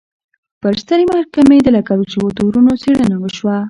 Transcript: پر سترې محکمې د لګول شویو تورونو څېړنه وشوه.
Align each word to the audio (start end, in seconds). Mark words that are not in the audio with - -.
پر 0.61 0.73
سترې 0.81 1.03
محکمې 1.13 1.57
د 1.63 1.67
لګول 1.75 2.01
شویو 2.11 2.35
تورونو 2.37 2.71
څېړنه 2.83 3.15
وشوه. 3.19 3.55